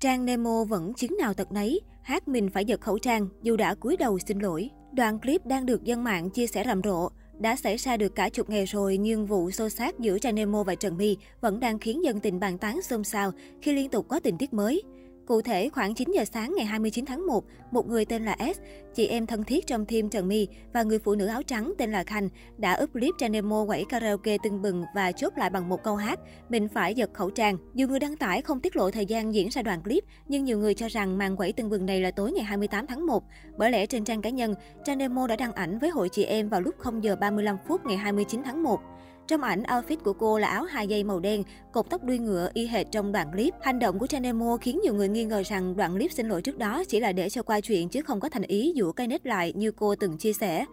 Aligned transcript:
Trang 0.00 0.24
Nemo 0.24 0.64
vẫn 0.64 0.94
chứng 0.94 1.16
nào 1.20 1.34
tật 1.34 1.52
nấy, 1.52 1.80
hát 2.02 2.28
mình 2.28 2.50
phải 2.50 2.64
giật 2.64 2.80
khẩu 2.80 2.98
trang 2.98 3.28
dù 3.42 3.56
đã 3.56 3.74
cúi 3.74 3.96
đầu 3.96 4.18
xin 4.18 4.38
lỗi. 4.38 4.70
Đoạn 4.92 5.20
clip 5.20 5.46
đang 5.46 5.66
được 5.66 5.84
dân 5.84 6.04
mạng 6.04 6.30
chia 6.30 6.46
sẻ 6.46 6.64
rầm 6.66 6.82
rộ. 6.82 7.08
Đã 7.40 7.56
xảy 7.56 7.76
ra 7.76 7.96
được 7.96 8.14
cả 8.14 8.28
chục 8.28 8.50
ngày 8.50 8.64
rồi 8.64 8.98
nhưng 8.98 9.26
vụ 9.26 9.50
xô 9.50 9.68
xát 9.68 9.98
giữa 9.98 10.18
Trang 10.18 10.34
Nemo 10.34 10.62
và 10.62 10.74
Trần 10.74 10.96
My 10.96 11.16
vẫn 11.40 11.60
đang 11.60 11.78
khiến 11.78 12.04
dân 12.04 12.20
tình 12.20 12.40
bàn 12.40 12.58
tán 12.58 12.82
xôn 12.82 13.04
xao 13.04 13.32
khi 13.62 13.72
liên 13.72 13.90
tục 13.90 14.06
có 14.08 14.20
tình 14.20 14.38
tiết 14.38 14.52
mới. 14.52 14.82
Cụ 15.28 15.42
thể, 15.42 15.68
khoảng 15.68 15.94
9 15.94 16.10
giờ 16.14 16.24
sáng 16.24 16.54
ngày 16.56 16.66
29 16.66 17.04
tháng 17.06 17.26
1, 17.26 17.44
một 17.70 17.88
người 17.88 18.04
tên 18.04 18.24
là 18.24 18.36
S, 18.54 18.60
chị 18.94 19.06
em 19.06 19.26
thân 19.26 19.44
thiết 19.44 19.66
trong 19.66 19.86
team 19.86 20.08
Trần 20.08 20.28
My 20.28 20.48
và 20.72 20.82
người 20.82 20.98
phụ 20.98 21.14
nữ 21.14 21.26
áo 21.26 21.42
trắng 21.42 21.72
tên 21.78 21.92
là 21.92 22.04
Khanh 22.04 22.28
đã 22.56 22.78
up 22.82 22.92
clip 22.92 23.14
trên 23.18 23.32
demo 23.32 23.64
quẩy 23.66 23.84
karaoke 23.88 24.36
tưng 24.42 24.62
bừng 24.62 24.84
và 24.94 25.12
chốt 25.12 25.32
lại 25.36 25.50
bằng 25.50 25.68
một 25.68 25.82
câu 25.82 25.96
hát 25.96 26.18
Mình 26.48 26.68
phải 26.68 26.94
giật 26.94 27.10
khẩu 27.14 27.30
trang. 27.30 27.56
Nhiều 27.74 27.88
người 27.88 28.00
đăng 28.00 28.16
tải 28.16 28.42
không 28.42 28.60
tiết 28.60 28.76
lộ 28.76 28.90
thời 28.90 29.06
gian 29.06 29.34
diễn 29.34 29.48
ra 29.48 29.62
đoạn 29.62 29.82
clip, 29.82 30.04
nhưng 30.28 30.44
nhiều 30.44 30.58
người 30.58 30.74
cho 30.74 30.88
rằng 30.88 31.18
màn 31.18 31.36
quẩy 31.36 31.52
tưng 31.52 31.70
bừng 31.70 31.86
này 31.86 32.00
là 32.00 32.10
tối 32.10 32.32
ngày 32.32 32.44
28 32.44 32.86
tháng 32.86 33.06
1. 33.06 33.24
Bởi 33.56 33.70
lẽ 33.70 33.86
trên 33.86 34.04
trang 34.04 34.22
cá 34.22 34.30
nhân, 34.30 34.54
Trang 34.84 34.98
Demo 34.98 35.26
đã 35.26 35.36
đăng 35.36 35.52
ảnh 35.52 35.78
với 35.78 35.90
hội 35.90 36.08
chị 36.08 36.24
em 36.24 36.48
vào 36.48 36.60
lúc 36.60 36.74
0 36.78 37.04
giờ 37.04 37.16
35 37.16 37.56
phút 37.68 37.86
ngày 37.86 37.96
29 37.96 38.42
tháng 38.44 38.62
1. 38.62 38.80
Trong 39.28 39.42
ảnh, 39.42 39.62
outfit 39.62 39.96
của 40.04 40.12
cô 40.12 40.38
là 40.38 40.48
áo 40.48 40.64
hai 40.64 40.86
dây 40.86 41.04
màu 41.04 41.20
đen, 41.20 41.42
cột 41.72 41.90
tóc 41.90 42.04
đuôi 42.04 42.18
ngựa 42.18 42.50
y 42.54 42.66
hệt 42.66 42.86
trong 42.92 43.12
đoạn 43.12 43.32
clip. 43.32 43.54
Hành 43.62 43.78
động 43.78 43.98
của 43.98 44.06
Chanemo 44.06 44.56
khiến 44.60 44.80
nhiều 44.82 44.94
người 44.94 45.08
nghi 45.08 45.24
ngờ 45.24 45.42
rằng 45.46 45.76
đoạn 45.76 45.92
clip 45.92 46.12
xin 46.12 46.28
lỗi 46.28 46.42
trước 46.42 46.58
đó 46.58 46.82
chỉ 46.88 47.00
là 47.00 47.12
để 47.12 47.30
cho 47.30 47.42
qua 47.42 47.60
chuyện 47.60 47.88
chứ 47.88 48.02
không 48.02 48.20
có 48.20 48.28
thành 48.28 48.42
ý 48.42 48.72
dụ 48.74 48.92
cây 48.92 49.06
nết 49.06 49.26
lại 49.26 49.52
như 49.56 49.70
cô 49.70 49.94
từng 49.94 50.18
chia 50.18 50.32
sẻ. 50.32 50.64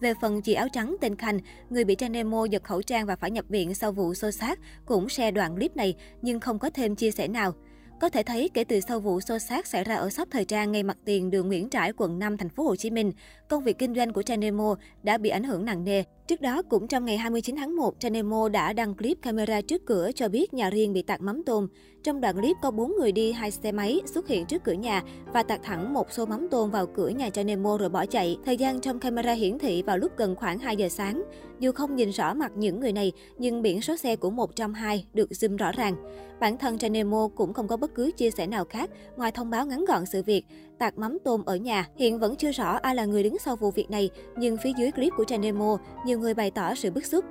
Về 0.00 0.14
phần 0.20 0.42
chị 0.42 0.54
áo 0.54 0.68
trắng 0.72 0.96
tên 1.00 1.16
Khanh, 1.16 1.38
người 1.70 1.84
bị 1.84 1.94
Chanemo 1.94 2.44
giật 2.44 2.64
khẩu 2.64 2.82
trang 2.82 3.06
và 3.06 3.16
phải 3.16 3.30
nhập 3.30 3.44
viện 3.48 3.74
sau 3.74 3.92
vụ 3.92 4.14
xô 4.14 4.30
xát, 4.30 4.58
cũng 4.86 5.08
share 5.08 5.30
đoạn 5.30 5.56
clip 5.56 5.76
này 5.76 5.94
nhưng 6.22 6.40
không 6.40 6.58
có 6.58 6.70
thêm 6.70 6.96
chia 6.96 7.10
sẻ 7.10 7.28
nào. 7.28 7.54
Có 8.00 8.08
thể 8.08 8.22
thấy 8.22 8.50
kể 8.54 8.64
từ 8.64 8.80
sau 8.80 9.00
vụ 9.00 9.20
xô 9.20 9.38
xát 9.38 9.66
xảy 9.66 9.84
ra 9.84 9.94
ở 9.94 10.10
shop 10.10 10.28
thời 10.30 10.44
trang 10.44 10.72
ngay 10.72 10.82
mặt 10.82 10.96
tiền 11.04 11.30
đường 11.30 11.48
Nguyễn 11.48 11.70
Trãi, 11.70 11.92
quận 11.96 12.18
5, 12.18 12.36
thành 12.36 12.48
phố 12.48 12.62
Hồ 12.62 12.76
Chí 12.76 12.90
Minh, 12.90 13.12
công 13.48 13.64
việc 13.64 13.78
kinh 13.78 13.94
doanh 13.94 14.12
của 14.12 14.22
Chanemo 14.22 14.74
đã 15.02 15.18
bị 15.18 15.30
ảnh 15.30 15.44
hưởng 15.44 15.64
nặng 15.64 15.84
nề. 15.84 16.02
Trước 16.26 16.40
đó, 16.40 16.62
cũng 16.62 16.88
trong 16.88 17.04
ngày 17.04 17.16
29 17.16 17.56
tháng 17.56 17.76
1, 17.76 17.94
Chanemo 18.00 18.48
đã 18.48 18.72
đăng 18.72 18.94
clip 18.94 19.18
camera 19.22 19.60
trước 19.60 19.86
cửa 19.86 20.10
cho 20.14 20.28
biết 20.28 20.54
nhà 20.54 20.70
riêng 20.70 20.92
bị 20.92 21.02
tạt 21.02 21.20
mắm 21.20 21.42
tôm. 21.46 21.68
Trong 22.02 22.20
đoạn 22.20 22.36
clip 22.36 22.56
có 22.62 22.70
4 22.70 22.92
người 22.96 23.12
đi 23.12 23.32
hai 23.32 23.50
xe 23.50 23.72
máy 23.72 24.00
xuất 24.06 24.28
hiện 24.28 24.46
trước 24.46 24.64
cửa 24.64 24.72
nhà 24.72 25.02
và 25.32 25.42
tạt 25.42 25.60
thẳng 25.62 25.94
một 25.94 26.12
xô 26.12 26.26
mắm 26.26 26.48
tôm 26.50 26.70
vào 26.70 26.86
cửa 26.86 27.08
nhà 27.08 27.30
Chanemo 27.30 27.78
rồi 27.78 27.88
bỏ 27.88 28.06
chạy. 28.06 28.36
Thời 28.44 28.56
gian 28.56 28.80
trong 28.80 28.98
camera 28.98 29.32
hiển 29.32 29.58
thị 29.58 29.82
vào 29.82 29.98
lúc 29.98 30.12
gần 30.16 30.34
khoảng 30.34 30.58
2 30.58 30.76
giờ 30.76 30.88
sáng. 30.88 31.22
Dù 31.60 31.72
không 31.72 31.96
nhìn 31.96 32.10
rõ 32.10 32.34
mặt 32.34 32.52
những 32.56 32.80
người 32.80 32.92
này, 32.92 33.12
nhưng 33.38 33.62
biển 33.62 33.82
số 33.82 33.96
xe 33.96 34.16
của 34.16 34.30
một 34.30 34.56
trong 34.56 34.74
hai 34.74 35.06
được 35.14 35.30
zoom 35.30 35.56
rõ 35.56 35.72
ràng. 35.72 35.96
Bản 36.40 36.58
thân 36.58 36.78
Chanemo 36.78 37.28
cũng 37.34 37.52
không 37.52 37.68
có 37.68 37.76
bất 37.76 37.94
cứ 37.94 38.10
chia 38.16 38.30
sẻ 38.30 38.46
nào 38.46 38.64
khác 38.64 38.90
ngoài 39.16 39.32
thông 39.32 39.50
báo 39.50 39.66
ngắn 39.66 39.84
gọn 39.84 40.06
sự 40.06 40.22
việc, 40.22 40.44
tạt 40.78 40.98
mắm 40.98 41.18
tôm 41.24 41.44
ở 41.44 41.56
nhà. 41.56 41.88
Hiện 41.96 42.18
vẫn 42.18 42.36
chưa 42.36 42.52
rõ 42.52 42.78
ai 42.82 42.94
là 42.94 43.04
người 43.04 43.22
đứng 43.22 43.38
sau 43.38 43.56
vụ 43.56 43.70
việc 43.70 43.90
này, 43.90 44.10
nhưng 44.36 44.56
phía 44.62 44.72
dưới 44.78 44.90
clip 44.90 45.12
của 45.16 45.24
Chanemo, 45.24 45.78
nhiều 46.06 46.18
người 46.18 46.34
bày 46.34 46.50
tỏ 46.50 46.74
sự 46.74 46.90
bức 46.90 47.06
xúc. 47.06 47.24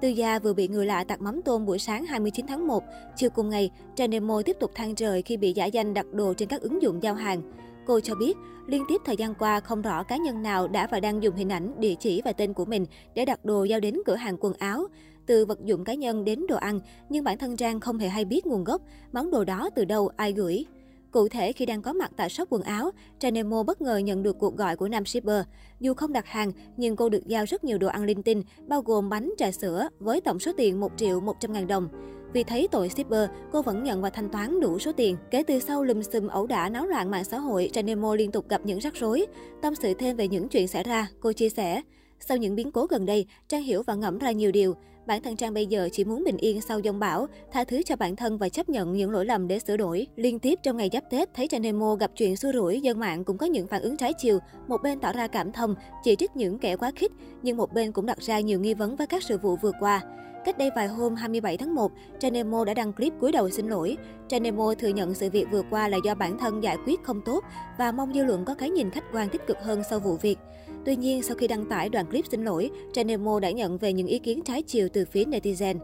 Tư 0.00 0.08
Gia 0.08 0.38
vừa 0.38 0.52
bị 0.52 0.68
người 0.68 0.86
lạ 0.86 1.04
tạt 1.04 1.20
mắm 1.20 1.42
tôm 1.42 1.66
buổi 1.66 1.78
sáng 1.78 2.06
29 2.06 2.46
tháng 2.46 2.66
1. 2.66 2.84
Chiều 3.16 3.30
cùng 3.30 3.50
ngày, 3.50 3.70
Chanemo 3.96 4.42
tiếp 4.42 4.56
tục 4.60 4.70
than 4.74 4.94
trời 4.94 5.22
khi 5.22 5.36
bị 5.36 5.52
giả 5.52 5.66
danh 5.66 5.94
đặt 5.94 6.06
đồ 6.12 6.34
trên 6.34 6.48
các 6.48 6.60
ứng 6.60 6.82
dụng 6.82 7.02
giao 7.02 7.14
hàng. 7.14 7.42
Cô 7.88 8.00
cho 8.00 8.14
biết, 8.14 8.36
liên 8.66 8.84
tiếp 8.88 9.00
thời 9.04 9.16
gian 9.16 9.34
qua 9.34 9.60
không 9.60 9.82
rõ 9.82 10.02
cá 10.02 10.16
nhân 10.16 10.42
nào 10.42 10.68
đã 10.68 10.86
và 10.90 11.00
đang 11.00 11.22
dùng 11.22 11.36
hình 11.36 11.48
ảnh, 11.48 11.72
địa 11.78 11.94
chỉ 12.00 12.22
và 12.24 12.32
tên 12.32 12.52
của 12.52 12.64
mình 12.64 12.86
để 13.14 13.24
đặt 13.24 13.44
đồ 13.44 13.64
giao 13.64 13.80
đến 13.80 13.94
cửa 14.06 14.14
hàng 14.14 14.36
quần 14.40 14.52
áo. 14.58 14.86
Từ 15.26 15.46
vật 15.46 15.64
dụng 15.64 15.84
cá 15.84 15.94
nhân 15.94 16.24
đến 16.24 16.46
đồ 16.48 16.56
ăn, 16.56 16.80
nhưng 17.08 17.24
bản 17.24 17.38
thân 17.38 17.56
Trang 17.56 17.80
không 17.80 17.98
hề 17.98 18.08
hay 18.08 18.24
biết 18.24 18.46
nguồn 18.46 18.64
gốc, 18.64 18.82
món 19.12 19.30
đồ 19.30 19.44
đó 19.44 19.70
từ 19.74 19.84
đâu, 19.84 20.10
ai 20.16 20.32
gửi. 20.32 20.64
Cụ 21.10 21.28
thể, 21.28 21.52
khi 21.52 21.66
đang 21.66 21.82
có 21.82 21.92
mặt 21.92 22.10
tại 22.16 22.28
shop 22.28 22.48
quần 22.50 22.62
áo, 22.62 22.90
Tranemo 23.18 23.62
bất 23.62 23.80
ngờ 23.80 23.96
nhận 23.96 24.22
được 24.22 24.38
cuộc 24.38 24.56
gọi 24.56 24.76
của 24.76 24.88
nam 24.88 25.04
shipper. 25.04 25.44
Dù 25.80 25.94
không 25.94 26.12
đặt 26.12 26.26
hàng, 26.26 26.52
nhưng 26.76 26.96
cô 26.96 27.08
được 27.08 27.26
giao 27.26 27.44
rất 27.44 27.64
nhiều 27.64 27.78
đồ 27.78 27.88
ăn 27.88 28.04
linh 28.04 28.22
tinh, 28.22 28.42
bao 28.66 28.82
gồm 28.82 29.08
bánh, 29.08 29.30
trà 29.38 29.52
sữa, 29.52 29.88
với 29.98 30.20
tổng 30.20 30.38
số 30.38 30.52
tiền 30.56 30.80
1 30.80 30.92
triệu 30.96 31.20
100 31.20 31.52
ngàn 31.52 31.66
đồng. 31.66 31.88
Vì 32.32 32.44
thấy 32.44 32.68
tội 32.70 32.88
shipper, 32.88 33.30
cô 33.52 33.62
vẫn 33.62 33.84
nhận 33.84 34.02
và 34.02 34.10
thanh 34.10 34.28
toán 34.28 34.60
đủ 34.60 34.78
số 34.78 34.92
tiền. 34.92 35.16
Kể 35.30 35.42
từ 35.42 35.58
sau 35.58 35.84
lùm 35.84 36.02
xùm 36.02 36.28
ẩu 36.28 36.46
đả 36.46 36.68
náo 36.68 36.86
loạn 36.86 37.10
mạng 37.10 37.24
xã 37.24 37.38
hội, 37.38 37.70
Janemo 37.74 38.14
liên 38.14 38.30
tục 38.30 38.48
gặp 38.48 38.60
những 38.64 38.78
rắc 38.78 38.94
rối. 38.94 39.26
Tâm 39.62 39.74
sự 39.74 39.94
thêm 39.94 40.16
về 40.16 40.28
những 40.28 40.48
chuyện 40.48 40.68
xảy 40.68 40.82
ra, 40.82 41.08
cô 41.20 41.32
chia 41.32 41.48
sẻ. 41.48 41.82
Sau 42.20 42.36
những 42.36 42.54
biến 42.54 42.72
cố 42.72 42.86
gần 42.86 43.06
đây, 43.06 43.26
Trang 43.48 43.62
hiểu 43.62 43.82
và 43.82 43.94
ngẫm 43.94 44.18
ra 44.18 44.30
nhiều 44.30 44.52
điều. 44.52 44.74
Bản 45.06 45.22
thân 45.22 45.36
Trang 45.36 45.54
bây 45.54 45.66
giờ 45.66 45.88
chỉ 45.92 46.04
muốn 46.04 46.24
bình 46.24 46.36
yên 46.36 46.60
sau 46.60 46.80
dông 46.84 46.98
bão, 46.98 47.26
tha 47.52 47.64
thứ 47.64 47.82
cho 47.82 47.96
bản 47.96 48.16
thân 48.16 48.38
và 48.38 48.48
chấp 48.48 48.68
nhận 48.68 48.92
những 48.92 49.10
lỗi 49.10 49.26
lầm 49.26 49.48
để 49.48 49.58
sửa 49.58 49.76
đổi. 49.76 50.06
Liên 50.16 50.38
tiếp 50.38 50.58
trong 50.62 50.76
ngày 50.76 50.90
giáp 50.92 51.10
Tết, 51.10 51.34
thấy 51.34 51.48
Trang 51.48 51.62
Nemo 51.62 51.94
gặp 51.94 52.10
chuyện 52.16 52.36
xui 52.36 52.52
rủi, 52.52 52.80
dân 52.80 53.00
mạng 53.00 53.24
cũng 53.24 53.38
có 53.38 53.46
những 53.46 53.66
phản 53.66 53.82
ứng 53.82 53.96
trái 53.96 54.12
chiều. 54.12 54.38
Một 54.68 54.82
bên 54.82 55.00
tỏ 55.00 55.12
ra 55.12 55.26
cảm 55.26 55.52
thông, 55.52 55.74
chỉ 56.04 56.16
trích 56.16 56.36
những 56.36 56.58
kẻ 56.58 56.76
quá 56.76 56.90
khích, 56.96 57.12
nhưng 57.42 57.56
một 57.56 57.72
bên 57.72 57.92
cũng 57.92 58.06
đặt 58.06 58.18
ra 58.20 58.40
nhiều 58.40 58.60
nghi 58.60 58.74
vấn 58.74 58.96
với 58.96 59.06
các 59.06 59.22
sự 59.22 59.38
vụ 59.38 59.56
vừa 59.56 59.72
qua. 59.80 60.02
Cách 60.48 60.58
đây 60.58 60.70
vài 60.76 60.88
hôm 60.88 61.14
27 61.14 61.56
tháng 61.56 61.74
1, 61.74 61.92
Tranemo 62.18 62.64
đã 62.64 62.74
đăng 62.74 62.92
clip 62.92 63.12
cúi 63.20 63.32
đầu 63.32 63.50
xin 63.50 63.68
lỗi. 63.68 63.96
Tranemo 64.28 64.74
thừa 64.74 64.88
nhận 64.88 65.14
sự 65.14 65.30
việc 65.30 65.46
vừa 65.50 65.62
qua 65.70 65.88
là 65.88 65.98
do 66.04 66.14
bản 66.14 66.38
thân 66.38 66.62
giải 66.62 66.76
quyết 66.86 67.02
không 67.04 67.20
tốt 67.20 67.44
và 67.78 67.92
mong 67.92 68.14
dư 68.14 68.24
luận 68.24 68.44
có 68.44 68.54
cái 68.54 68.70
nhìn 68.70 68.90
khách 68.90 69.04
quan 69.12 69.28
tích 69.28 69.46
cực 69.46 69.56
hơn 69.62 69.82
sau 69.90 69.98
vụ 69.98 70.16
việc. 70.16 70.38
Tuy 70.84 70.96
nhiên, 70.96 71.22
sau 71.22 71.36
khi 71.36 71.48
đăng 71.48 71.64
tải 71.64 71.88
đoạn 71.88 72.06
clip 72.06 72.24
xin 72.30 72.44
lỗi, 72.44 72.70
Tranemo 72.92 73.40
đã 73.40 73.50
nhận 73.50 73.78
về 73.78 73.92
những 73.92 74.06
ý 74.06 74.18
kiến 74.18 74.42
trái 74.44 74.62
chiều 74.62 74.88
từ 74.92 75.04
phía 75.04 75.24
netizen. 75.24 75.78